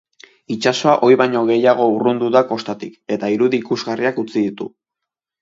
[0.53, 4.71] Itsasoa ohi baino gehiago urrundu da kostatik eta irudi ikusgarriak utzi ditu.